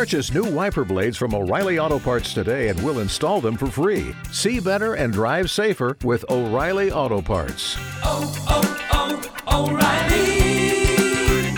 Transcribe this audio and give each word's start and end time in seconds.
Purchase 0.00 0.32
new 0.32 0.50
wiper 0.50 0.82
blades 0.82 1.18
from 1.18 1.34
O'Reilly 1.34 1.78
Auto 1.78 1.98
Parts 1.98 2.32
today 2.32 2.68
and 2.68 2.82
we'll 2.82 3.00
install 3.00 3.38
them 3.42 3.54
for 3.54 3.66
free. 3.66 4.14
See 4.32 4.58
better 4.58 4.94
and 4.94 5.12
drive 5.12 5.50
safer 5.50 5.94
with 6.02 6.24
O'Reilly 6.30 6.90
Auto 6.90 7.20
Parts. 7.20 7.76
Oh, 8.02 8.34
oh, 8.48 9.20
oh, 9.46 9.68
O'Reilly 9.68 11.54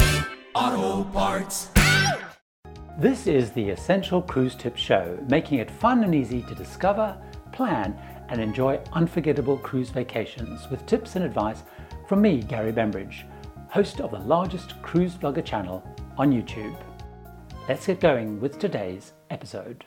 Auto 0.57 1.09
Parts. 1.13 1.71
This 2.99 3.29
is 3.29 3.53
the 3.53 3.71
Essential 3.71 4.21
Cruise 4.21 4.57
Tip 4.57 4.77
Show, 4.77 5.25
making 5.29 5.61
it 5.61 5.71
fun 5.71 6.03
and 6.03 6.13
easy 6.13 6.43
to 6.43 6.55
discover, 6.57 7.17
plan, 7.53 7.97
and 8.29 8.41
enjoy 8.41 8.81
unforgettable 8.93 9.59
cruise 9.59 9.91
vacations 9.91 10.69
with 10.69 10.85
tips 10.87 11.15
and 11.15 11.25
advice 11.25 11.63
from 12.09 12.21
me, 12.21 12.43
Gary 12.43 12.73
Bembridge, 12.73 13.25
host 13.69 14.01
of 14.01 14.11
the 14.11 14.19
largest 14.19 14.83
cruise 14.83 15.15
vlogger 15.15 15.45
channel 15.45 15.87
on 16.19 16.33
YouTube. 16.33 16.77
Let's 17.69 17.87
get 17.87 18.01
going 18.01 18.41
with 18.41 18.59
today's 18.59 19.13
episode. 19.31 19.85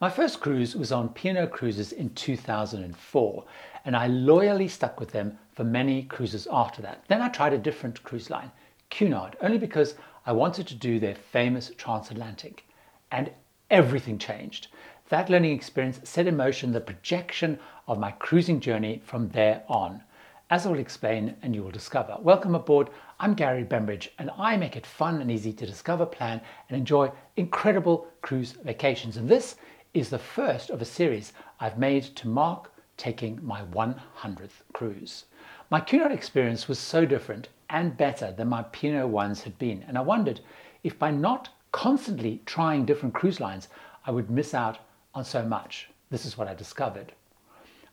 My 0.00 0.08
first 0.08 0.38
cruise 0.38 0.76
was 0.76 0.92
on 0.92 1.08
P&O 1.08 1.48
Cruises 1.48 1.90
in 1.90 2.10
2004, 2.10 3.44
and 3.84 3.96
I 3.96 4.06
loyally 4.06 4.68
stuck 4.68 5.00
with 5.00 5.10
them 5.10 5.36
for 5.52 5.64
many 5.64 6.04
cruises 6.04 6.46
after 6.48 6.80
that. 6.82 7.02
Then 7.08 7.20
I 7.20 7.28
tried 7.28 7.54
a 7.54 7.58
different 7.58 8.04
cruise 8.04 8.30
line, 8.30 8.52
Cunard, 8.90 9.36
only 9.42 9.58
because 9.58 9.96
I 10.26 10.32
wanted 10.32 10.68
to 10.68 10.76
do 10.76 11.00
their 11.00 11.16
famous 11.16 11.72
transatlantic, 11.76 12.64
and 13.10 13.32
everything 13.68 14.18
changed. 14.18 14.68
That 15.08 15.28
learning 15.28 15.56
experience 15.56 15.98
set 16.04 16.28
in 16.28 16.36
motion 16.36 16.70
the 16.70 16.80
projection 16.80 17.58
of 17.88 17.98
my 17.98 18.12
cruising 18.12 18.60
journey 18.60 19.02
from 19.04 19.28
there 19.30 19.64
on. 19.66 20.04
As 20.50 20.64
I 20.64 20.70
will 20.70 20.78
explain 20.78 21.34
and 21.42 21.52
you 21.52 21.64
will 21.64 21.72
discover. 21.72 22.16
Welcome 22.20 22.54
aboard. 22.54 22.90
I'm 23.20 23.34
Gary 23.34 23.64
Bembridge 23.64 24.10
and 24.20 24.30
I 24.38 24.56
make 24.56 24.76
it 24.76 24.86
fun 24.86 25.20
and 25.20 25.28
easy 25.28 25.52
to 25.52 25.66
discover, 25.66 26.06
plan 26.06 26.40
and 26.68 26.78
enjoy 26.78 27.10
incredible 27.36 28.06
cruise 28.22 28.52
vacations. 28.52 29.16
And 29.16 29.28
this 29.28 29.56
is 29.92 30.08
the 30.08 30.20
first 30.20 30.70
of 30.70 30.80
a 30.80 30.84
series 30.84 31.32
I've 31.58 31.78
made 31.78 32.04
to 32.14 32.28
mark 32.28 32.70
taking 32.96 33.44
my 33.44 33.62
100th 33.62 34.62
cruise. 34.72 35.24
My 35.68 35.80
Cunard 35.80 36.12
experience 36.12 36.68
was 36.68 36.78
so 36.78 37.04
different 37.04 37.48
and 37.68 37.96
better 37.96 38.30
than 38.30 38.46
my 38.46 38.62
P&O 38.62 39.08
ones 39.08 39.42
had 39.42 39.58
been. 39.58 39.84
And 39.88 39.98
I 39.98 40.02
wondered 40.02 40.38
if 40.84 40.96
by 40.96 41.10
not 41.10 41.48
constantly 41.72 42.40
trying 42.46 42.84
different 42.84 43.16
cruise 43.16 43.40
lines, 43.40 43.66
I 44.06 44.12
would 44.12 44.30
miss 44.30 44.54
out 44.54 44.78
on 45.12 45.24
so 45.24 45.42
much. 45.42 45.90
This 46.08 46.24
is 46.24 46.38
what 46.38 46.46
I 46.46 46.54
discovered. 46.54 47.12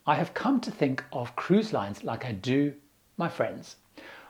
I 0.06 0.14
have 0.14 0.36
come 0.36 0.62
to 0.62 0.70
think 0.70 1.04
of 1.12 1.36
cruise 1.36 1.74
lines 1.74 2.04
like 2.04 2.26
I 2.26 2.32
do 2.32 2.76
my 3.18 3.28
friends. 3.28 3.78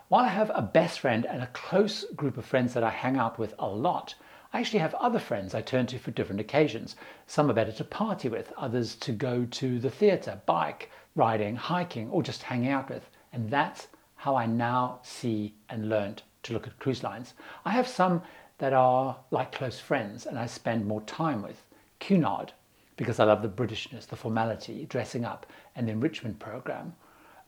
While 0.07 0.25
I 0.25 0.29
have 0.29 0.51
a 0.53 0.61
best 0.61 0.99
friend 0.99 1.25
and 1.25 1.41
a 1.41 1.47
close 1.47 2.05
group 2.15 2.37
of 2.37 2.45
friends 2.45 2.75
that 2.75 2.83
I 2.83 2.91
hang 2.91 3.17
out 3.17 3.39
with 3.39 3.55
a 3.57 3.67
lot, 3.67 4.13
I 4.53 4.59
actually 4.59 4.79
have 4.79 4.93
other 4.95 5.17
friends 5.17 5.55
I 5.55 5.61
turn 5.61 5.87
to 5.87 5.97
for 5.97 6.11
different 6.11 6.39
occasions. 6.39 6.95
Some 7.25 7.49
are 7.49 7.55
better 7.55 7.71
to 7.71 7.83
party 7.83 8.29
with, 8.29 8.53
others 8.55 8.95
to 8.97 9.11
go 9.11 9.45
to 9.45 9.79
the 9.79 9.89
theatre, 9.89 10.41
bike, 10.45 10.91
riding, 11.15 11.55
hiking, 11.55 12.11
or 12.11 12.21
just 12.21 12.43
hanging 12.43 12.69
out 12.69 12.87
with. 12.87 13.09
And 13.33 13.49
that's 13.49 13.87
how 14.15 14.35
I 14.35 14.45
now 14.45 14.99
see 15.01 15.55
and 15.69 15.89
learned 15.89 16.21
to 16.43 16.53
look 16.53 16.67
at 16.67 16.77
cruise 16.77 17.01
lines. 17.01 17.33
I 17.65 17.71
have 17.71 17.87
some 17.87 18.21
that 18.59 18.73
are 18.73 19.17
like 19.31 19.53
close 19.53 19.79
friends 19.79 20.27
and 20.27 20.37
I 20.37 20.45
spend 20.45 20.85
more 20.85 21.01
time 21.01 21.41
with. 21.41 21.63
Cunard, 21.99 22.53
because 22.95 23.19
I 23.19 23.23
love 23.23 23.41
the 23.41 23.49
Britishness, 23.49 24.05
the 24.05 24.15
formality, 24.15 24.85
dressing 24.85 25.25
up, 25.25 25.47
and 25.75 25.87
the 25.87 25.93
enrichment 25.93 26.37
program. 26.37 26.93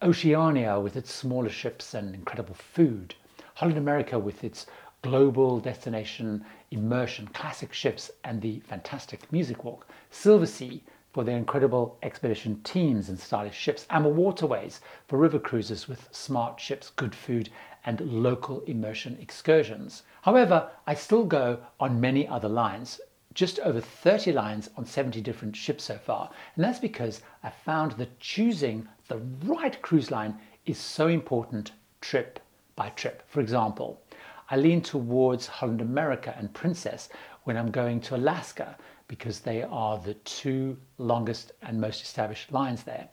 Oceania 0.03 0.79
with 0.79 0.95
its 0.95 1.11
smaller 1.11 1.49
ships 1.49 1.95
and 1.95 2.13
incredible 2.13 2.53
food. 2.53 3.15
Holland 3.55 3.79
America 3.79 4.19
with 4.19 4.43
its 4.43 4.67
global 5.01 5.59
destination 5.59 6.45
immersion, 6.69 7.27
classic 7.29 7.73
ships, 7.73 8.11
and 8.23 8.39
the 8.39 8.59
fantastic 8.59 9.31
music 9.31 9.63
walk. 9.63 9.87
Silversea 10.11 10.81
for 11.13 11.23
their 11.23 11.35
incredible 11.35 11.97
expedition 12.03 12.61
teams 12.63 13.09
and 13.09 13.19
stylish 13.19 13.55
ships. 13.55 13.87
AmaWaterways 13.89 14.81
for 15.07 15.17
river 15.17 15.39
cruises 15.39 15.87
with 15.87 16.07
smart 16.11 16.59
ships, 16.59 16.91
good 16.91 17.15
food, 17.15 17.49
and 17.83 17.99
local 18.01 18.61
immersion 18.67 19.17
excursions. 19.19 20.03
However, 20.21 20.69
I 20.85 20.93
still 20.93 21.23
go 21.23 21.57
on 21.79 21.99
many 21.99 22.27
other 22.27 22.49
lines 22.49 23.01
just 23.33 23.59
over 23.61 23.81
30 23.81 24.31
lines 24.31 24.69
on 24.77 24.85
70 24.85 25.21
different 25.21 25.55
ships 25.55 25.85
so 25.85 25.97
far. 25.97 26.29
And 26.55 26.63
that's 26.63 26.79
because 26.79 27.21
I 27.43 27.49
found 27.49 27.93
that 27.93 28.19
choosing 28.19 28.87
the 29.07 29.19
right 29.43 29.81
cruise 29.81 30.11
line 30.11 30.37
is 30.65 30.77
so 30.77 31.07
important 31.07 31.71
trip 32.01 32.39
by 32.75 32.89
trip. 32.89 33.23
For 33.27 33.39
example, 33.39 34.01
I 34.49 34.57
lean 34.57 34.81
towards 34.81 35.47
Holland 35.47 35.81
America 35.81 36.35
and 36.37 36.53
Princess 36.53 37.09
when 37.43 37.57
I'm 37.57 37.71
going 37.71 38.01
to 38.01 38.15
Alaska 38.15 38.77
because 39.07 39.39
they 39.39 39.63
are 39.63 39.97
the 39.97 40.13
two 40.13 40.77
longest 40.97 41.53
and 41.61 41.79
most 41.79 42.01
established 42.01 42.51
lines 42.51 42.83
there. 42.83 43.07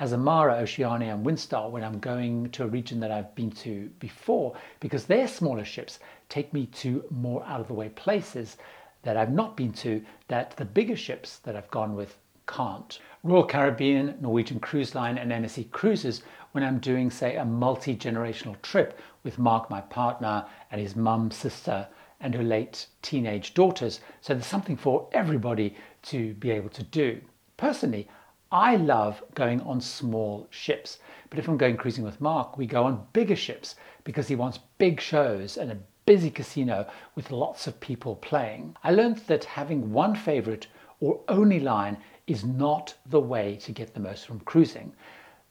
Azamara, 0.00 0.60
Oceania, 0.60 1.14
and 1.14 1.24
Windstar 1.24 1.70
when 1.70 1.84
I'm 1.84 1.98
going 1.98 2.50
to 2.50 2.64
a 2.64 2.68
region 2.68 2.98
that 3.00 3.10
I've 3.10 3.34
been 3.34 3.50
to 3.50 3.90
before 3.98 4.56
because 4.80 5.04
their 5.04 5.28
smaller 5.28 5.64
ships 5.64 5.98
take 6.28 6.52
me 6.52 6.66
to 6.66 7.04
more 7.10 7.44
out 7.44 7.60
of 7.60 7.68
the 7.68 7.74
way 7.74 7.88
places 7.90 8.56
that 9.02 9.16
I've 9.16 9.32
not 9.32 9.56
been 9.56 9.72
to 9.74 10.02
that 10.28 10.56
the 10.56 10.64
bigger 10.64 10.96
ships 10.96 11.38
that 11.38 11.56
I've 11.56 11.70
gone 11.70 11.94
with 11.94 12.16
can't. 12.52 12.98
Royal 13.24 13.46
Caribbean, 13.46 14.18
Norwegian 14.20 14.60
Cruise 14.60 14.94
Line, 14.94 15.16
and 15.16 15.32
MSC 15.32 15.70
Cruises 15.70 16.22
when 16.52 16.62
I'm 16.62 16.78
doing, 16.80 17.10
say, 17.10 17.36
a 17.36 17.44
multi 17.44 17.96
generational 17.96 18.60
trip 18.60 19.00
with 19.22 19.38
Mark, 19.38 19.70
my 19.70 19.80
partner, 19.80 20.44
and 20.70 20.78
his 20.78 20.94
mum, 20.94 21.30
sister, 21.30 21.88
and 22.20 22.34
her 22.34 22.42
late 22.42 22.86
teenage 23.00 23.54
daughters. 23.54 24.00
So 24.20 24.34
there's 24.34 24.46
something 24.46 24.76
for 24.76 25.08
everybody 25.12 25.74
to 26.02 26.34
be 26.34 26.50
able 26.50 26.68
to 26.70 26.82
do. 26.82 27.22
Personally, 27.56 28.06
I 28.50 28.76
love 28.76 29.22
going 29.34 29.62
on 29.62 29.80
small 29.80 30.46
ships, 30.50 30.98
but 31.30 31.38
if 31.38 31.48
I'm 31.48 31.56
going 31.56 31.78
cruising 31.78 32.04
with 32.04 32.20
Mark, 32.20 32.58
we 32.58 32.66
go 32.66 32.84
on 32.84 33.06
bigger 33.14 33.36
ships 33.36 33.76
because 34.04 34.28
he 34.28 34.36
wants 34.36 34.58
big 34.76 35.00
shows 35.00 35.56
and 35.56 35.72
a 35.72 35.78
busy 36.04 36.30
casino 36.30 36.86
with 37.14 37.30
lots 37.30 37.66
of 37.66 37.80
people 37.80 38.16
playing. 38.16 38.76
I 38.84 38.90
learned 38.90 39.18
that 39.28 39.44
having 39.44 39.92
one 39.92 40.14
favorite 40.14 40.66
or 41.00 41.20
only 41.28 41.58
line 41.58 41.96
is 42.26 42.44
not 42.44 42.94
the 43.06 43.20
way 43.20 43.56
to 43.56 43.72
get 43.72 43.94
the 43.94 44.00
most 44.00 44.26
from 44.26 44.40
cruising. 44.40 44.92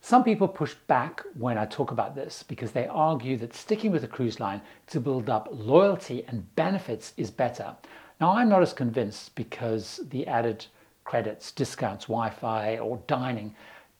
Some 0.03 0.23
people 0.23 0.47
push 0.47 0.73
back 0.87 1.23
when 1.35 1.57
I 1.57 1.65
talk 1.65 1.91
about 1.91 2.15
this 2.15 2.43
because 2.43 2.71
they 2.71 2.87
argue 2.87 3.37
that 3.37 3.53
sticking 3.53 3.91
with 3.91 4.03
a 4.03 4.07
cruise 4.07 4.39
line 4.39 4.61
to 4.87 4.99
build 4.99 5.29
up 5.29 5.47
loyalty 5.51 6.23
and 6.27 6.55
benefits 6.55 7.13
is 7.17 7.29
better. 7.29 7.75
Now, 8.19 8.31
I'm 8.31 8.49
not 8.49 8.63
as 8.63 8.73
convinced 8.73 9.35
because 9.35 9.99
the 10.09 10.25
added 10.25 10.65
credits, 11.03 11.51
discounts, 11.51 12.05
Wi 12.05 12.29
Fi, 12.29 12.77
or 12.77 13.01
dining 13.05 13.55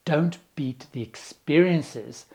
don't 0.05 0.37
beat 0.55 0.87
the 0.91 1.01
experiences 1.01 2.25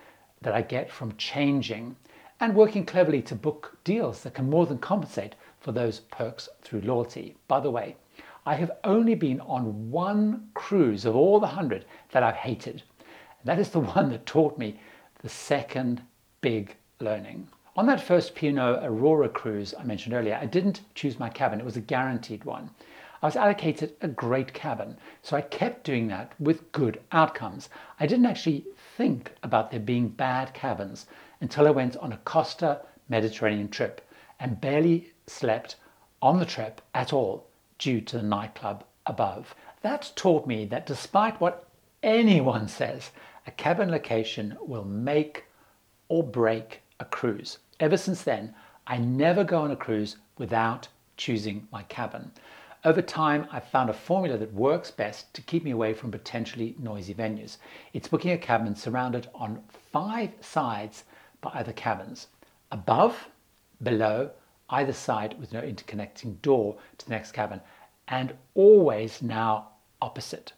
that 0.42 0.54
I 0.54 0.62
get 0.62 0.92
from 0.92 1.16
changing 1.16 1.96
and 2.38 2.54
working 2.54 2.84
cleverly 2.84 3.22
to 3.22 3.34
book 3.34 3.78
deals 3.82 4.22
that 4.22 4.34
can 4.34 4.50
more 4.50 4.66
than 4.66 4.78
compensate 4.78 5.34
for 5.58 5.72
those 5.72 6.00
perks 6.00 6.48
through 6.62 6.82
loyalty. 6.82 7.36
By 7.48 7.60
the 7.60 7.70
way, 7.70 7.96
I 8.48 8.54
have 8.54 8.70
only 8.84 9.16
been 9.16 9.40
on 9.40 9.90
one 9.90 10.50
cruise 10.54 11.04
of 11.04 11.16
all 11.16 11.40
the 11.40 11.48
hundred 11.48 11.84
that 12.12 12.22
I've 12.22 12.36
hated. 12.36 12.84
And 13.40 13.46
that 13.46 13.58
is 13.58 13.70
the 13.70 13.80
one 13.96 14.10
that 14.10 14.24
taught 14.24 14.56
me 14.56 14.78
the 15.20 15.28
second 15.28 16.00
big 16.40 16.76
learning. 17.00 17.48
On 17.76 17.86
that 17.86 18.00
first 18.00 18.36
P&O 18.36 18.80
Aurora 18.84 19.28
cruise 19.28 19.74
I 19.76 19.82
mentioned 19.82 20.14
earlier, 20.14 20.38
I 20.40 20.46
didn't 20.46 20.82
choose 20.94 21.18
my 21.18 21.28
cabin. 21.28 21.58
It 21.58 21.64
was 21.64 21.76
a 21.76 21.80
guaranteed 21.80 22.44
one. 22.44 22.70
I 23.20 23.26
was 23.26 23.34
allocated 23.34 23.94
a 24.00 24.06
great 24.06 24.52
cabin, 24.54 24.96
so 25.22 25.36
I 25.36 25.40
kept 25.40 25.82
doing 25.82 26.06
that 26.08 26.32
with 26.38 26.70
good 26.70 27.00
outcomes. 27.10 27.68
I 27.98 28.06
didn't 28.06 28.26
actually 28.26 28.64
think 28.96 29.32
about 29.42 29.72
there 29.72 29.80
being 29.80 30.08
bad 30.08 30.54
cabins 30.54 31.06
until 31.40 31.66
I 31.66 31.72
went 31.72 31.96
on 31.96 32.12
a 32.12 32.18
Costa 32.18 32.82
Mediterranean 33.08 33.70
trip 33.70 34.08
and 34.38 34.60
barely 34.60 35.12
slept 35.26 35.74
on 36.22 36.38
the 36.38 36.46
trip 36.46 36.80
at 36.94 37.12
all 37.12 37.48
due 37.78 38.00
to 38.00 38.16
the 38.18 38.22
nightclub 38.22 38.84
above. 39.06 39.54
That 39.82 40.12
taught 40.16 40.46
me 40.46 40.64
that 40.66 40.86
despite 40.86 41.40
what 41.40 41.66
anyone 42.02 42.68
says, 42.68 43.10
a 43.46 43.50
cabin 43.50 43.90
location 43.90 44.56
will 44.60 44.84
make 44.84 45.44
or 46.08 46.22
break 46.22 46.82
a 46.98 47.04
cruise. 47.04 47.58
Ever 47.78 47.96
since 47.96 48.22
then, 48.22 48.54
I 48.86 48.98
never 48.98 49.44
go 49.44 49.60
on 49.60 49.70
a 49.70 49.76
cruise 49.76 50.16
without 50.38 50.88
choosing 51.16 51.66
my 51.72 51.82
cabin. 51.84 52.30
Over 52.84 53.02
time, 53.02 53.48
I've 53.50 53.66
found 53.66 53.90
a 53.90 53.94
formula 53.94 54.38
that 54.38 54.54
works 54.54 54.90
best 54.90 55.34
to 55.34 55.42
keep 55.42 55.64
me 55.64 55.72
away 55.72 55.92
from 55.92 56.12
potentially 56.12 56.76
noisy 56.78 57.14
venues. 57.14 57.56
It's 57.92 58.06
booking 58.06 58.30
a 58.30 58.38
cabin 58.38 58.76
surrounded 58.76 59.28
on 59.34 59.62
five 59.92 60.30
sides 60.40 61.04
by 61.40 61.50
other 61.50 61.72
cabins. 61.72 62.28
Above, 62.70 63.28
below, 63.82 64.30
either 64.70 64.92
side 64.92 65.38
with 65.38 65.52
no 65.52 65.60
interconnecting 65.60 66.40
door 66.42 66.76
to 66.98 67.06
the 67.06 67.12
next 67.12 67.32
cabin, 67.32 67.60
and 68.08 68.34
always 68.54 69.22
now 69.22 69.68
opposite. 70.00 70.52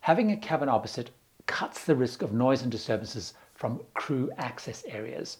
Having 0.00 0.32
a 0.32 0.36
cabin 0.36 0.68
opposite 0.68 1.10
cuts 1.46 1.84
the 1.84 1.96
risk 1.96 2.22
of 2.22 2.32
noise 2.32 2.62
and 2.62 2.70
disturbances 2.70 3.34
from 3.54 3.80
crew 3.94 4.30
access 4.38 4.84
areas. 4.86 5.38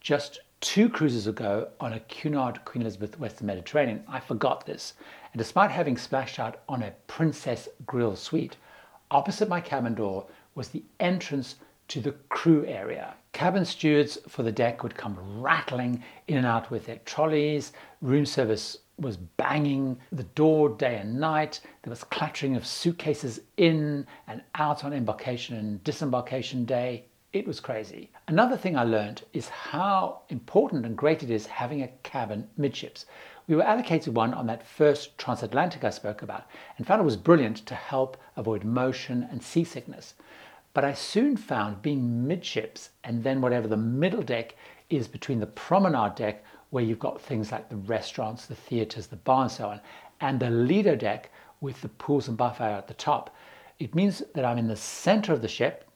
Just 0.00 0.40
two 0.60 0.88
cruises 0.88 1.26
ago 1.26 1.68
on 1.80 1.92
a 1.92 2.00
Cunard 2.00 2.64
Queen 2.64 2.82
Elizabeth 2.82 3.18
Western 3.18 3.46
Mediterranean, 3.46 4.04
I 4.06 4.20
forgot 4.20 4.66
this, 4.66 4.94
and 5.32 5.38
despite 5.38 5.70
having 5.70 5.96
splashed 5.96 6.38
out 6.38 6.60
on 6.68 6.82
a 6.82 6.92
Princess 7.06 7.68
Grill 7.86 8.16
suite, 8.16 8.56
opposite 9.10 9.48
my 9.48 9.60
cabin 9.60 9.94
door 9.94 10.26
was 10.54 10.68
the 10.68 10.84
entrance 10.98 11.56
to 11.88 12.00
the 12.00 12.12
crew 12.28 12.64
area. 12.66 13.14
Cabin 13.40 13.64
stewards 13.64 14.18
for 14.28 14.42
the 14.42 14.52
deck 14.52 14.82
would 14.82 14.94
come 14.94 15.16
rattling 15.40 16.04
in 16.28 16.36
and 16.36 16.46
out 16.46 16.70
with 16.70 16.84
their 16.84 17.00
trolleys. 17.06 17.72
Room 18.02 18.26
service 18.26 18.76
was 18.98 19.16
banging 19.16 19.98
the 20.12 20.24
door 20.24 20.68
day 20.68 20.98
and 20.98 21.18
night. 21.18 21.60
There 21.82 21.90
was 21.90 22.04
clattering 22.04 22.54
of 22.54 22.66
suitcases 22.66 23.40
in 23.56 24.06
and 24.26 24.42
out 24.56 24.84
on 24.84 24.92
embarkation 24.92 25.56
and 25.56 25.82
disembarkation 25.84 26.66
day. 26.66 27.06
It 27.32 27.46
was 27.46 27.60
crazy. 27.60 28.10
Another 28.28 28.58
thing 28.58 28.76
I 28.76 28.84
learned 28.84 29.22
is 29.32 29.48
how 29.48 30.20
important 30.28 30.84
and 30.84 30.94
great 30.94 31.22
it 31.22 31.30
is 31.30 31.46
having 31.46 31.82
a 31.82 31.88
cabin 32.02 32.46
midships. 32.58 33.06
We 33.46 33.56
were 33.56 33.62
allocated 33.62 34.14
one 34.14 34.34
on 34.34 34.48
that 34.48 34.66
first 34.66 35.16
transatlantic 35.16 35.82
I 35.82 35.88
spoke 35.88 36.20
about 36.20 36.44
and 36.76 36.86
found 36.86 37.00
it 37.00 37.06
was 37.06 37.16
brilliant 37.16 37.64
to 37.64 37.74
help 37.74 38.18
avoid 38.36 38.64
motion 38.64 39.26
and 39.30 39.42
seasickness. 39.42 40.12
But 40.80 40.88
I 40.88 40.94
soon 40.94 41.36
found 41.36 41.82
being 41.82 42.26
midships 42.26 42.88
and 43.04 43.22
then 43.22 43.42
whatever 43.42 43.68
the 43.68 43.76
middle 43.76 44.22
deck 44.22 44.54
is 44.88 45.08
between 45.08 45.38
the 45.38 45.46
promenade 45.46 46.14
deck 46.14 46.42
where 46.70 46.82
you've 46.82 46.98
got 46.98 47.20
things 47.20 47.52
like 47.52 47.68
the 47.68 47.76
restaurants, 47.76 48.46
the 48.46 48.54
theatres, 48.54 49.06
the 49.06 49.16
bar 49.16 49.42
and 49.42 49.50
so 49.50 49.68
on, 49.68 49.82
and 50.22 50.40
the 50.40 50.48
lido 50.48 50.96
deck 50.96 51.30
with 51.60 51.82
the 51.82 51.90
pools 51.90 52.28
and 52.28 52.38
buffet 52.38 52.72
at 52.72 52.88
the 52.88 52.94
top. 52.94 53.36
It 53.78 53.94
means 53.94 54.22
that 54.34 54.46
I'm 54.46 54.56
in 54.56 54.68
the 54.68 54.74
center 54.74 55.34
of 55.34 55.42
the 55.42 55.48
ship 55.48 55.86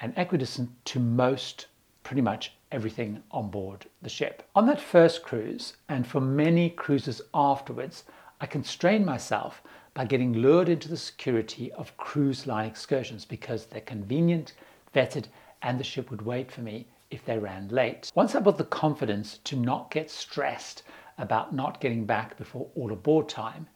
and 0.00 0.14
equidistant 0.16 0.70
to 0.86 0.98
most, 0.98 1.66
pretty 2.02 2.22
much 2.22 2.54
everything 2.70 3.22
on 3.32 3.50
board 3.50 3.84
the 4.00 4.08
ship. 4.08 4.48
On 4.56 4.64
that 4.64 4.80
first 4.80 5.22
cruise, 5.22 5.76
and 5.90 6.06
for 6.06 6.22
many 6.22 6.70
cruises 6.70 7.20
afterwards, 7.34 8.04
I 8.40 8.46
constrained 8.46 9.04
myself 9.04 9.62
by 9.94 10.04
getting 10.04 10.32
lured 10.32 10.68
into 10.68 10.88
the 10.88 10.96
security 10.96 11.70
of 11.72 11.96
cruise 11.96 12.46
line 12.46 12.66
excursions 12.66 13.24
because 13.24 13.66
they're 13.66 13.80
convenient, 13.82 14.54
vetted, 14.94 15.26
and 15.62 15.78
the 15.78 15.84
ship 15.84 16.10
would 16.10 16.22
wait 16.22 16.50
for 16.50 16.62
me 16.62 16.86
if 17.10 17.24
they 17.24 17.38
ran 17.38 17.68
late. 17.68 18.10
Once 18.14 18.34
I 18.34 18.40
built 18.40 18.58
the 18.58 18.64
confidence 18.64 19.38
to 19.44 19.56
not 19.56 19.90
get 19.90 20.10
stressed 20.10 20.82
about 21.18 21.54
not 21.54 21.80
getting 21.80 22.06
back 22.06 22.38
before 22.38 22.68
all 22.74 22.92
aboard 22.92 23.28
time, 23.28 23.66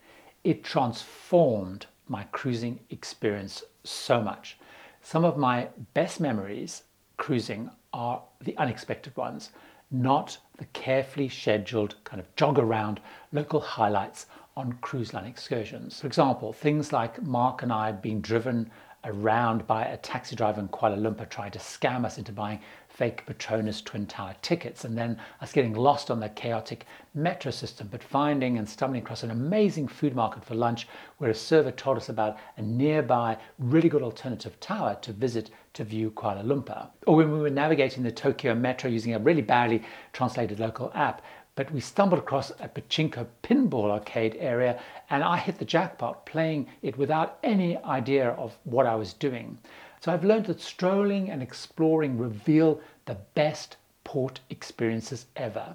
it 0.43 0.65
transformed 0.65 1.87
my 2.09 2.25
cruising 2.33 2.81
experience 2.91 3.63
so 3.85 4.21
much. 4.21 4.59
Some 5.03 5.25
of 5.25 5.37
my 5.37 5.69
best 5.93 6.19
memories 6.19 6.85
cruising 7.17 7.71
are 7.93 8.23
the 8.41 8.57
unexpected 8.57 9.17
ones, 9.17 9.51
not 9.91 10.39
the 10.57 10.65
carefully 10.67 11.29
scheduled 11.29 11.97
kind 12.05 12.21
of 12.21 12.35
jog 12.37 12.59
around 12.59 13.01
local 13.33 13.61
highlights 13.61 14.27
on 14.57 14.73
cruise 14.81 15.13
line 15.13 15.27
excursions. 15.27 16.01
For 16.01 16.07
example, 16.07 16.53
things 16.53 16.93
like 16.93 17.23
Mark 17.23 17.63
and 17.63 17.73
I 17.73 17.93
being 17.93 18.21
driven 18.21 18.71
around 19.05 19.67
by 19.67 19.85
a 19.85 19.97
taxi 19.99 20.35
driver 20.35 20.61
in 20.61 20.69
Kuala 20.69 20.99
Lumpur 20.99 21.29
trying 21.29 21.53
to 21.53 21.59
scam 21.59 22.05
us 22.05 22.19
into 22.19 22.33
buying 22.33 22.61
fake 22.89 23.25
Petronas 23.27 23.85
Twin 23.85 24.07
Tower 24.07 24.35
tickets, 24.41 24.85
and 24.85 24.97
then 24.97 25.19
us 25.43 25.53
getting 25.53 25.75
lost 25.75 26.11
on 26.11 26.19
the 26.19 26.31
chaotic 26.31 26.87
metro 27.15 27.51
system, 27.51 27.89
but 27.91 28.03
finding 28.03 28.57
and 28.57 28.67
stumbling 28.67 29.03
across 29.03 29.23
an 29.23 29.31
amazing 29.31 29.87
food 29.87 30.17
market 30.17 30.43
for 30.43 30.55
lunch 30.55 30.89
where 31.19 31.31
a 31.31 31.35
server 31.35 31.71
told 31.71 31.99
us 31.99 32.09
about 32.09 32.39
a 32.57 32.63
nearby 32.63 33.37
really 33.59 33.91
good 33.91 34.03
alternative 34.03 34.59
tower 34.61 34.97
to 35.03 35.13
visit 35.13 35.51
to 35.75 35.85
view 35.85 36.11
Kuala 36.13 36.43
Lumpur. 36.43 36.89
Or 37.07 37.17
when 37.17 37.31
we 37.31 37.39
were 37.39 37.51
navigating 37.51 38.03
the 38.03 38.11
Tokyo 38.11 38.55
metro 38.55 38.89
using 38.89 39.15
a 39.15 39.19
really 39.19 39.43
badly 39.43 39.83
translated 40.15 40.59
local 40.59 40.91
app, 40.95 41.23
but 41.57 41.73
we 41.73 41.81
stumbled 41.81 42.21
across 42.21 42.51
a 42.61 42.69
pachinko 42.69 43.27
pinball 43.43 43.91
arcade 43.91 44.37
area 44.39 44.79
and 45.11 45.25
I 45.25 45.39
hit 45.39 45.59
the 45.59 45.65
jackpot 45.65 46.25
playing 46.27 46.69
it 46.83 46.97
without 46.99 47.39
any 47.43 47.79
idea 47.79 48.31
of 48.33 48.57
what 48.65 48.87
I 48.87 48.95
was 48.95 49.15
doing. 49.15 49.59
So 50.01 50.13
I've 50.13 50.25
learned 50.25 50.47
that 50.47 50.61
strolling 50.61 51.31
and 51.31 51.43
exploring 51.43 52.19
reveal 52.19 52.81
the 53.07 53.17
best 53.35 53.77
port 54.05 54.41
experiences 54.51 55.27
ever. 55.35 55.75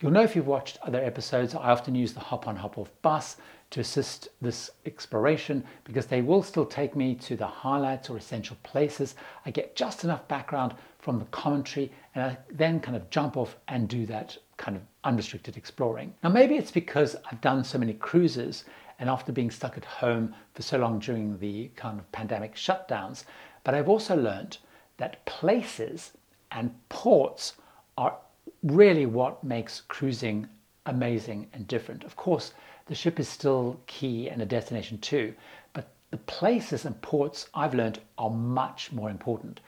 You'll 0.00 0.12
know 0.12 0.22
if 0.22 0.36
you've 0.36 0.46
watched 0.46 0.78
other 0.82 1.02
episodes, 1.02 1.54
I 1.54 1.70
often 1.70 1.94
use 1.94 2.12
the 2.12 2.20
hop 2.20 2.46
on 2.46 2.56
hop 2.56 2.78
off 2.78 2.90
bus 3.02 3.38
to 3.70 3.80
assist 3.80 4.28
this 4.42 4.70
exploration 4.84 5.64
because 5.84 6.06
they 6.06 6.22
will 6.22 6.42
still 6.42 6.66
take 6.66 6.94
me 6.94 7.14
to 7.14 7.36
the 7.36 7.46
highlights 7.46 8.10
or 8.10 8.16
essential 8.16 8.56
places. 8.62 9.14
I 9.46 9.50
get 9.50 9.76
just 9.76 10.04
enough 10.04 10.26
background 10.28 10.74
from 10.98 11.18
the 11.18 11.24
commentary 11.26 11.90
and 12.14 12.24
I 12.24 12.38
then 12.50 12.80
kind 12.80 12.96
of 12.96 13.08
jump 13.10 13.36
off 13.36 13.56
and 13.68 13.88
do 13.88 14.06
that 14.06 14.36
kind 14.60 14.76
of 14.76 14.82
unrestricted 15.04 15.56
exploring. 15.56 16.12
Now, 16.22 16.28
maybe 16.28 16.56
it's 16.56 16.70
because 16.70 17.16
I've 17.24 17.40
done 17.40 17.64
so 17.64 17.78
many 17.78 17.94
cruises 17.94 18.64
and 18.98 19.08
after 19.08 19.32
being 19.32 19.50
stuck 19.50 19.78
at 19.78 19.84
home 19.86 20.34
for 20.54 20.60
so 20.60 20.76
long 20.76 20.98
during 20.98 21.38
the 21.38 21.70
kind 21.76 21.98
of 21.98 22.12
pandemic 22.12 22.54
shutdowns. 22.54 23.24
But 23.64 23.74
I've 23.74 23.88
also 23.88 24.14
learned 24.14 24.58
that 24.98 25.24
places 25.24 26.12
and 26.52 26.74
ports 26.90 27.54
are 27.96 28.18
really 28.62 29.06
what 29.06 29.42
makes 29.42 29.80
cruising 29.80 30.46
amazing 30.84 31.48
and 31.54 31.66
different. 31.66 32.04
Of 32.04 32.16
course, 32.16 32.52
the 32.84 32.94
ship 32.94 33.18
is 33.18 33.28
still 33.28 33.80
key 33.86 34.28
and 34.28 34.42
a 34.42 34.46
destination 34.46 34.98
too, 34.98 35.32
but 35.72 35.88
the 36.10 36.18
places 36.18 36.84
and 36.84 37.00
ports 37.00 37.48
I've 37.54 37.74
learned 37.74 38.00
are 38.18 38.30
much 38.30 38.92
more 38.92 39.08
important. 39.08 39.60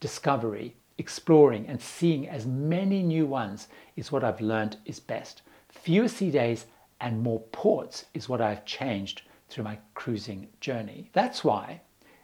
Discovery, 0.00 0.74
exploring, 1.00 1.66
and 1.66 1.80
seeing 1.80 2.28
as 2.28 2.46
many 2.46 3.02
new 3.02 3.26
ones 3.26 3.66
is 3.96 4.12
what 4.12 4.22
I've 4.22 4.40
learned 4.40 4.76
is 4.84 5.00
best. 5.00 5.42
Fewer 5.68 6.08
sea 6.08 6.30
days 6.30 6.66
and 7.00 7.22
more 7.22 7.40
ports 7.52 8.04
is 8.14 8.28
what 8.28 8.40
I've 8.40 8.64
changed 8.64 9.22
through 9.48 9.64
my 9.64 9.78
cruising 9.94 10.46
journey. 10.60 11.10
That's 11.12 11.42
why 11.42 11.80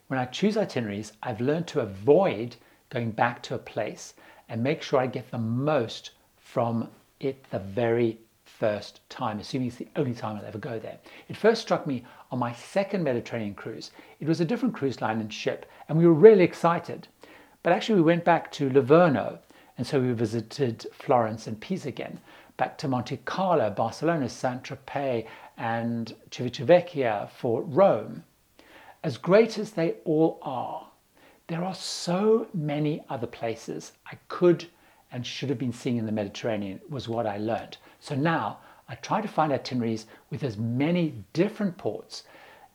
when 0.07 0.19
I 0.19 0.25
choose 0.25 0.55
itineraries, 0.55 1.13
I've 1.21 1.41
learned 1.41 1.67
to 1.67 1.81
avoid 1.81 2.55
going 2.89 3.11
back 3.11 3.43
to 3.43 3.55
a 3.55 3.59
place 3.59 4.13
and 4.47 4.63
make 4.63 4.81
sure 4.81 4.99
I 4.99 5.07
get 5.07 5.29
the 5.31 5.37
most 5.37 6.11
from 6.39 6.89
it 7.19 7.43
the 7.49 7.59
very 7.59 8.19
first 8.45 9.01
time, 9.09 9.39
assuming 9.39 9.67
it's 9.67 9.77
the 9.77 9.89
only 9.97 10.13
time 10.13 10.37
I'll 10.37 10.45
ever 10.45 10.57
go 10.57 10.79
there. 10.79 10.97
It 11.27 11.35
first 11.35 11.61
struck 11.61 11.85
me 11.85 12.05
on 12.31 12.39
my 12.39 12.53
second 12.53 13.03
Mediterranean 13.03 13.53
cruise. 13.53 13.91
It 14.19 14.27
was 14.27 14.39
a 14.39 14.45
different 14.45 14.73
cruise 14.73 15.01
line 15.01 15.19
and 15.19 15.33
ship, 15.33 15.65
and 15.89 15.97
we 15.97 16.07
were 16.07 16.13
really 16.13 16.43
excited. 16.43 17.07
But 17.67 17.73
actually, 17.73 17.95
we 17.95 18.03
went 18.03 18.23
back 18.23 18.49
to 18.53 18.69
Livorno, 18.69 19.39
and 19.77 19.85
so 19.85 19.99
we 19.99 20.13
visited 20.13 20.87
Florence 20.93 21.47
and 21.47 21.59
Pisa 21.59 21.89
again 21.89 22.21
back 22.55 22.77
to 22.77 22.87
Monte 22.87 23.17
Carlo, 23.25 23.69
Barcelona, 23.69 24.29
Saint 24.29 24.63
Tropez, 24.63 25.27
and 25.57 26.15
Civitavecchia 26.31 27.29
for 27.29 27.63
Rome. 27.63 28.23
As 29.03 29.17
great 29.17 29.57
as 29.57 29.71
they 29.71 29.95
all 30.05 30.39
are, 30.43 30.87
there 31.47 31.61
are 31.61 31.75
so 31.75 32.47
many 32.53 33.03
other 33.09 33.27
places 33.27 33.91
I 34.09 34.15
could 34.29 34.67
and 35.11 35.27
should 35.27 35.49
have 35.49 35.59
been 35.59 35.73
seeing 35.73 35.97
in 35.97 36.05
the 36.05 36.13
Mediterranean, 36.13 36.79
was 36.87 37.09
what 37.09 37.27
I 37.27 37.35
learned. 37.35 37.75
So 37.99 38.15
now 38.15 38.59
I 38.87 38.95
try 38.95 39.19
to 39.19 39.27
find 39.27 39.51
itineraries 39.51 40.05
with 40.29 40.45
as 40.45 40.55
many 40.55 41.21
different 41.33 41.77
ports. 41.77 42.23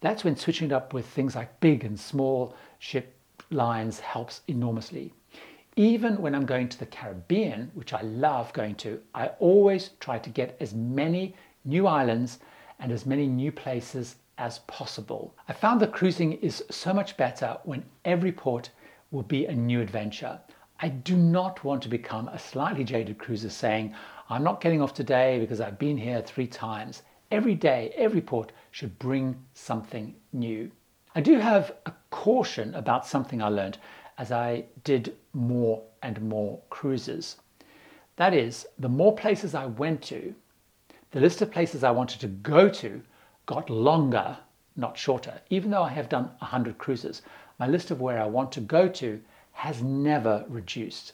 That's 0.03 0.23
when 0.23 0.37
switching 0.37 0.67
it 0.67 0.75
up 0.75 0.93
with 0.93 1.07
things 1.07 1.35
like 1.35 1.61
big 1.61 1.83
and 1.83 1.99
small 1.99 2.55
ship 2.79 3.17
lines 3.53 4.01
helps 4.01 4.41
enormously. 4.49 5.13
Even 5.77 6.21
when 6.21 6.35
I'm 6.35 6.45
going 6.45 6.69
to 6.69 6.79
the 6.79 6.87
Caribbean, 6.87 7.71
which 7.75 7.93
I 7.93 8.03
love 8.03 8.53
going 8.53 8.75
to, 8.77 9.01
I 9.15 9.29
always 9.39 9.91
try 10.01 10.19
to 10.19 10.31
get 10.31 10.57
as 10.61 10.75
many 10.75 11.35
new 11.65 11.87
islands 11.87 12.41
and 12.79 12.93
as 12.93 13.07
many 13.07 13.27
new 13.27 13.53
places 13.53 14.17
as 14.39 14.59
possible. 14.61 15.35
I 15.49 15.53
found 15.53 15.81
that 15.81 15.93
cruising 15.93 16.33
is 16.35 16.65
so 16.71 16.93
much 16.93 17.17
better 17.17 17.59
when 17.65 17.85
every 18.05 18.33
port 18.33 18.71
will 19.11 19.23
be 19.23 19.47
a 19.47 19.55
new 19.55 19.81
adventure. 19.81 20.41
I 20.81 20.89
do 20.89 21.17
not 21.17 21.63
want 21.63 21.83
to 21.85 21.89
become 21.89 22.29
a 22.29 22.39
slightly 22.39 22.83
jaded 22.83 23.19
cruiser 23.19 23.51
saying, 23.51 23.95
I'm 24.29 24.43
not 24.43 24.61
getting 24.61 24.83
off 24.83 24.95
today 24.95 25.39
because 25.39 25.61
I've 25.61 25.79
been 25.79 25.97
here 25.97 26.21
three 26.23 26.49
times. 26.49 27.03
Every 27.31 27.55
day, 27.55 27.95
every 27.97 28.21
port 28.21 28.53
should 28.73 28.99
bring 28.99 29.37
something 29.55 30.15
new. 30.33 30.71
I 31.15 31.21
do 31.21 31.41
have 31.41 31.75
a 31.85 31.93
caution 32.09 32.75
about 32.75 33.07
something 33.07 33.43
I 33.43 33.49
learned 33.49 33.77
as 34.17 34.33
I 34.33 34.65
did 34.83 35.15
more 35.35 35.83
and 36.03 36.23
more 36.23 36.61
cruises. 36.71 37.37
That 38.17 38.33
is, 38.33 38.67
the 38.79 38.89
more 38.89 39.15
places 39.15 39.55
I 39.55 39.67
went 39.67 40.01
to, 40.05 40.35
the 41.11 41.21
list 41.21 41.43
of 41.43 41.51
places 41.51 41.85
I 41.85 41.91
wanted 41.91 42.21
to 42.21 42.29
go 42.29 42.71
to 42.71 43.03
got 43.45 43.69
longer, 43.69 44.39
not 44.75 44.97
shorter. 44.97 45.43
Even 45.51 45.71
though 45.71 45.83
I 45.83 45.91
have 45.91 46.09
done 46.09 46.31
100 46.39 46.79
cruises, 46.79 47.21
my 47.59 47.67
list 47.67 47.91
of 47.91 48.01
where 48.01 48.23
I 48.23 48.27
want 48.27 48.51
to 48.53 48.63
go 48.63 48.89
to 48.89 49.21
has 49.53 49.83
never 49.83 50.47
reduced. 50.49 51.13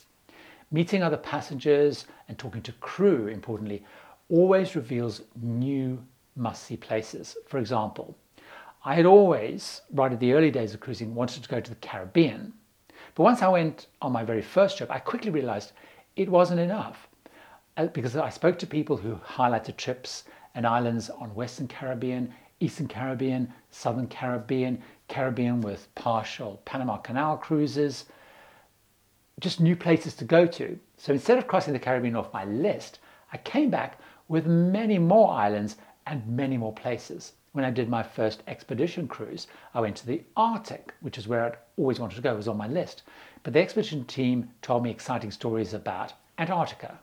Meeting 0.71 1.03
other 1.03 1.17
passengers 1.17 2.07
and 2.29 2.39
talking 2.39 2.63
to 2.63 2.73
crew, 2.75 3.27
importantly, 3.27 3.85
always 4.29 4.77
reveals 4.77 5.23
new 5.43 6.05
must 6.37 6.63
see 6.63 6.77
places. 6.77 7.37
For 7.49 7.59
example, 7.59 8.17
I 8.89 8.95
had 8.95 9.05
always, 9.05 9.83
right 9.93 10.11
at 10.11 10.19
the 10.19 10.33
early 10.33 10.51
days 10.51 10.73
of 10.73 10.81
cruising, 10.81 11.15
wanted 11.15 11.43
to 11.43 11.49
go 11.51 11.61
to 11.61 11.71
the 11.71 11.77
Caribbean. 11.77 12.55
But 13.15 13.23
once 13.23 13.43
I 13.43 13.49
went 13.49 13.89
on 14.01 14.13
my 14.13 14.25
very 14.25 14.41
first 14.41 14.79
trip, 14.79 14.91
I 14.91 14.99
quickly 14.99 15.31
realized 15.31 15.73
it 16.17 16.31
wasn't 16.31 16.61
enough 16.61 17.07
uh, 17.77 17.89
because 17.89 18.17
I 18.17 18.31
spoke 18.31 18.59
to 18.61 18.67
people 18.67 18.97
who 18.97 19.17
highlighted 19.17 19.77
trips 19.77 20.25
and 20.55 20.67
islands 20.67 21.11
on 21.11 21.35
Western 21.35 21.69
Caribbean, 21.69 22.33
Eastern 22.61 22.89
Caribbean, 22.89 23.53
Southern 23.71 24.07
Caribbean, 24.07 24.83
Caribbean 25.09 25.61
with 25.61 25.95
partial 25.95 26.63
Panama 26.65 26.97
Canal 26.97 27.37
cruises, 27.37 28.07
just 29.39 29.61
new 29.61 29.77
places 29.77 30.15
to 30.15 30.25
go 30.25 30.47
to. 30.47 30.81
So 30.97 31.13
instead 31.13 31.37
of 31.37 31.47
crossing 31.47 31.75
the 31.75 31.79
Caribbean 31.79 32.17
off 32.17 32.33
my 32.33 32.47
list, 32.47 33.01
I 33.35 33.37
came 33.37 33.69
back 33.69 34.01
with 34.29 34.47
many 34.47 34.97
more 34.97 35.31
islands 35.31 35.77
and 36.07 36.27
many 36.27 36.57
more 36.57 36.73
places. 36.73 37.35
When 37.59 37.65
I 37.65 37.71
did 37.73 37.89
my 37.89 38.05
first 38.05 38.45
expedition 38.47 39.09
cruise, 39.09 39.49
I 39.75 39.81
went 39.81 39.97
to 39.97 40.07
the 40.07 40.23
Arctic, 40.37 40.95
which 41.01 41.19
is 41.19 41.27
where 41.27 41.45
I'd 41.45 41.57
always 41.77 41.99
wanted 41.99 42.15
to 42.15 42.23
go, 42.23 42.35
it 42.35 42.37
was 42.37 42.47
on 42.47 42.57
my 42.57 42.69
list. 42.69 43.03
But 43.43 43.53
the 43.53 43.59
expedition 43.59 44.05
team 44.05 44.51
told 44.63 44.85
me 44.85 44.91
exciting 44.91 45.33
stories 45.33 45.75
about 45.75 46.13
Antarctica, 46.39 47.01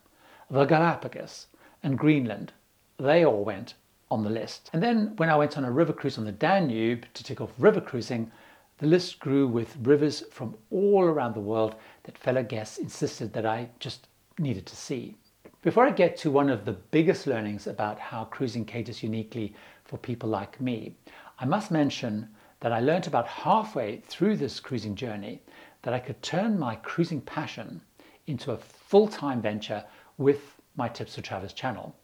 the 0.49 0.63
Galapagos, 0.63 1.47
and 1.83 1.97
Greenland. 1.97 2.53
They 2.97 3.25
all 3.25 3.43
went 3.43 3.73
on 4.09 4.23
the 4.23 4.29
list. 4.29 4.69
And 4.71 4.81
then 4.81 5.17
when 5.17 5.29
I 5.29 5.35
went 5.35 5.57
on 5.57 5.65
a 5.65 5.71
river 5.71 5.91
cruise 5.91 6.17
on 6.17 6.23
the 6.23 6.31
Danube 6.31 7.03
to 7.15 7.23
tick 7.25 7.41
off 7.41 7.51
river 7.57 7.81
cruising, 7.81 8.31
the 8.77 8.87
list 8.87 9.19
grew 9.19 9.49
with 9.49 9.75
rivers 9.81 10.23
from 10.31 10.55
all 10.71 11.03
around 11.03 11.35
the 11.35 11.41
world 11.41 11.75
that 12.03 12.17
fellow 12.17 12.43
guests 12.43 12.77
insisted 12.77 13.33
that 13.33 13.45
I 13.45 13.71
just 13.79 14.07
needed 14.39 14.65
to 14.67 14.75
see. 14.77 15.17
Before 15.65 15.87
I 15.87 15.89
get 15.89 16.15
to 16.17 16.29
one 16.29 16.51
of 16.51 16.63
the 16.63 16.73
biggest 16.73 17.25
learnings 17.25 17.65
about 17.65 17.97
how 17.97 18.25
cruising 18.25 18.65
caters 18.65 19.01
uniquely 19.01 19.55
for 19.83 19.97
people 19.97 20.29
like 20.29 20.61
me, 20.61 20.95
I 21.39 21.45
must 21.45 21.71
mention 21.71 22.29
that 22.59 22.71
I 22.71 22.81
learned 22.81 23.07
about 23.07 23.25
halfway 23.25 23.97
through 24.01 24.37
this 24.37 24.59
cruising 24.59 24.93
journey 24.93 25.41
that 25.81 25.91
I 25.91 25.97
could 25.97 26.21
turn 26.21 26.59
my 26.59 26.75
cruising 26.75 27.19
passion 27.19 27.81
into 28.27 28.51
a 28.51 28.57
full-time 28.57 29.41
venture 29.41 29.83
with 30.19 30.61
my 30.75 30.87
Tips 30.87 31.15
for 31.15 31.23
Travelers 31.23 31.51
channel. 31.51 31.95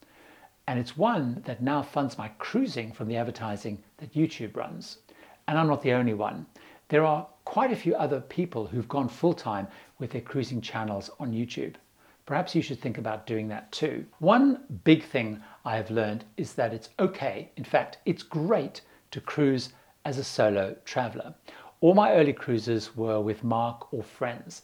And 0.65 0.79
it's 0.79 0.97
one 0.97 1.43
that 1.45 1.61
now 1.61 1.83
funds 1.83 2.17
my 2.17 2.29
cruising 2.39 2.91
from 2.91 3.07
the 3.07 3.17
advertising 3.17 3.83
that 3.97 4.15
YouTube 4.15 4.57
runs. 4.57 4.97
And 5.47 5.55
I'm 5.59 5.67
not 5.67 5.83
the 5.83 5.93
only 5.93 6.15
one. 6.15 6.47
There 6.87 7.05
are 7.05 7.27
quite 7.45 7.71
a 7.71 7.75
few 7.75 7.93
other 7.93 8.21
people 8.21 8.65
who've 8.65 8.89
gone 8.89 9.07
full 9.07 9.35
time 9.35 9.67
with 9.99 10.09
their 10.09 10.21
cruising 10.21 10.61
channels 10.61 11.11
on 11.19 11.31
YouTube. 11.31 11.75
Perhaps 12.25 12.55
you 12.55 12.61
should 12.61 12.79
think 12.79 12.97
about 12.97 13.25
doing 13.25 13.47
that 13.49 13.71
too. 13.71 14.05
One 14.19 14.63
big 14.83 15.03
thing 15.03 15.41
I 15.65 15.75
have 15.75 15.89
learned 15.91 16.25
is 16.37 16.53
that 16.53 16.73
it's 16.73 16.89
okay, 16.99 17.51
in 17.57 17.63
fact, 17.63 17.97
it's 18.05 18.23
great 18.23 18.81
to 19.11 19.21
cruise 19.21 19.73
as 20.05 20.17
a 20.17 20.23
solo 20.23 20.75
traveler. 20.85 21.33
All 21.81 21.93
my 21.93 22.13
early 22.13 22.33
cruises 22.33 22.95
were 22.95 23.19
with 23.19 23.43
Mark 23.43 23.91
or 23.93 24.03
friends. 24.03 24.63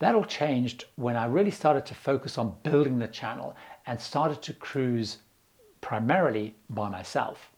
That 0.00 0.14
all 0.14 0.24
changed 0.24 0.84
when 0.96 1.16
I 1.16 1.26
really 1.26 1.50
started 1.50 1.86
to 1.86 1.94
focus 1.94 2.38
on 2.38 2.56
building 2.62 2.98
the 2.98 3.08
channel 3.08 3.54
and 3.86 4.00
started 4.00 4.42
to 4.42 4.52
cruise 4.52 5.18
primarily 5.80 6.54
by 6.68 6.88
myself. 6.88 7.50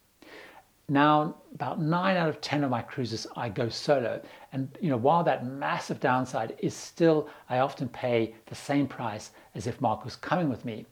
Now, 0.93 1.37
about 1.55 1.81
nine 1.81 2.19
out 2.19 2.29
of 2.29 2.43
10 2.43 2.65
of 2.65 2.71
my 2.71 2.83
cruises, 2.83 3.27
I 3.35 3.49
go 3.49 3.71
solo. 3.71 4.21
And, 4.53 4.69
you 4.79 4.91
know, 4.91 4.99
while 4.99 5.25
that 5.25 5.47
massive 5.47 6.01
downside 6.01 6.55
is 6.59 6.75
still, 6.75 7.31
I 7.49 7.61
often 7.61 7.89
pay 7.89 8.35
the 8.45 8.55
same 8.55 8.87
price 8.87 9.31
as 9.55 9.67
if 9.67 9.81
Mark 9.81 10.05
was 10.05 10.17
coming 10.17 10.51
with 10.51 10.67
me. 10.67 10.85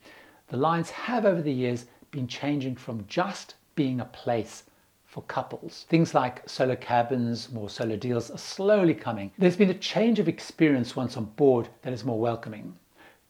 The 0.49 0.57
lines 0.57 0.89
have 0.89 1.27
over 1.27 1.43
the 1.43 1.53
years 1.53 1.85
been 2.13 2.27
changing 2.27 2.77
from 2.77 3.05
just 3.09 3.57
being 3.75 4.01
a 4.01 4.07
place 4.07 4.63
for 5.05 5.23
couples. 5.25 5.85
Things 5.91 6.15
like 6.15 6.49
solo 6.49 6.77
cabins, 6.77 7.53
more 7.53 7.69
solo 7.69 7.97
deals 7.97 8.31
are 8.31 8.39
slowly 8.39 8.95
coming. 8.95 9.31
There's 9.37 9.59
been 9.59 9.69
a 9.69 9.75
change 9.75 10.19
of 10.19 10.29
experience 10.29 10.97
once 10.97 11.19
on 11.19 11.27
board 11.27 11.69
that 11.83 11.93
is 11.93 12.07
more 12.07 12.19
welcoming. 12.19 12.75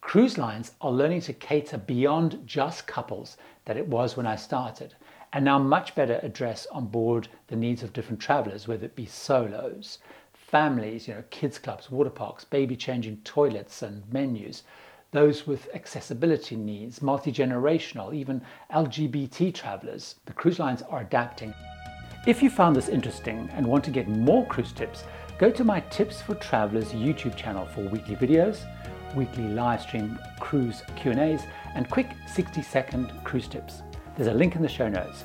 Cruise 0.01 0.39
lines 0.39 0.71
are 0.81 0.93
learning 0.93 1.23
to 1.23 1.33
cater 1.33 1.79
beyond 1.79 2.47
just 2.47 2.87
couples 2.87 3.37
that 3.65 3.77
it 3.77 3.89
was 3.89 4.17
when 4.17 4.27
I 4.27 4.37
started 4.37 4.95
and 5.33 5.45
now 5.45 5.59
much 5.59 5.95
better 5.95 6.19
address 6.23 6.67
on 6.73 6.87
board 6.87 7.29
the 7.49 7.57
needs 7.57 7.83
of 7.83 7.93
different 7.93 8.21
travelers, 8.21 8.67
whether 8.67 8.87
it 8.87 8.97
be 8.97 9.07
solos, 9.07 9.99
families, 10.33 11.07
you 11.07 11.15
know, 11.15 11.23
kids 11.31 11.59
clubs, 11.59 11.91
water 11.91 12.11
parks, 12.11 12.45
baby 12.45 12.75
changing 12.77 13.17
toilets 13.19 13.83
and 13.83 14.03
menus, 14.13 14.65
those 15.13 15.47
with 15.47 15.69
accessibility 15.75 16.57
needs, 16.57 17.03
multi-generational, 17.03 18.15
even 18.15 18.43
LGBT 18.73 19.53
travelers. 19.55 20.17
The 20.27 20.33
cruise 20.33 20.59
lines 20.59 20.83
are 20.83 21.01
adapting. 21.01 21.55
If 22.27 22.43
you 22.43 22.51
found 22.51 22.77
this 22.77 22.89
interesting 22.89 23.49
and 23.55 23.67
want 23.67 23.85
to 23.85 23.91
get 23.91 24.09
more 24.09 24.47
cruise 24.47 24.73
tips, 24.73 25.05
go 25.39 25.51
to 25.51 25.65
my 25.65 25.81
Tips 25.81 26.21
for 26.21 26.35
Travelers 26.35 26.93
YouTube 26.93 27.37
channel 27.37 27.67
for 27.67 27.81
weekly 27.89 28.15
videos, 28.15 28.61
weekly 29.17 29.49
live 29.49 29.81
stream 29.81 30.19
cruise 30.39 30.83
Q&As, 30.97 31.43
and 31.75 31.89
quick 31.91 32.09
60 32.33 32.63
second 32.63 33.13
cruise 33.25 33.49
tips. 33.49 33.83
There's 34.21 34.35
a 34.35 34.37
link 34.37 34.55
in 34.55 34.61
the 34.61 34.69
show 34.69 34.87
notes. 34.87 35.25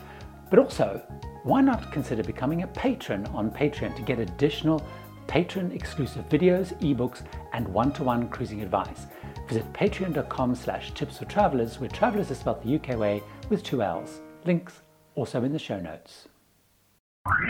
But 0.50 0.58
also, 0.58 1.02
why 1.44 1.60
not 1.60 1.92
consider 1.92 2.24
becoming 2.24 2.64
a 2.64 2.68
patron 2.68 3.26
on 3.34 3.52
Patreon 3.52 3.94
to 3.98 4.02
get 4.02 4.20
additional 4.20 4.82
patron 5.28 5.74
exclusive 5.74 6.30
videos, 6.30 6.74
ebooks, 6.80 7.24
and 7.52 7.68
one-to-one 7.68 8.30
cruising 8.30 8.62
advice. 8.62 9.08
Visit 9.50 9.74
patreon.com 9.74 10.56
slash 10.56 10.94
tips 10.94 11.18
for 11.18 11.26
travelers, 11.26 11.78
where 11.78 11.90
travelers 11.90 12.32
is 12.32 12.38
spelled 12.38 12.64
the 12.64 12.76
UK 12.76 12.98
way 12.98 13.22
with 13.50 13.64
two 13.64 13.82
L's. 13.82 14.22
Links 14.46 14.80
also 15.16 15.44
in 15.44 15.52
the 15.52 15.60
show 15.60 15.82
notes. 15.82 16.30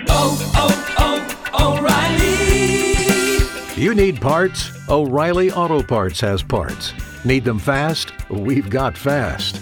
Oh, 0.09 0.51
oh, 0.55 1.51
oh, 1.53 1.77
O'Reilly! 1.77 3.79
You 3.79 3.93
need 3.93 4.19
parts? 4.19 4.71
O'Reilly 4.89 5.51
Auto 5.51 5.83
Parts 5.83 6.19
has 6.21 6.41
parts. 6.41 6.91
Need 7.23 7.43
them 7.43 7.59
fast? 7.59 8.11
We've 8.31 8.67
got 8.67 8.97
fast. 8.97 9.61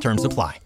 Terms 0.00 0.24
apply. 0.24 0.60